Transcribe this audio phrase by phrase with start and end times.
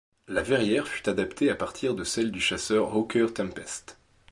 [0.27, 3.99] La verrière fut adaptée à partir de celle du chasseur Hawker Tempest.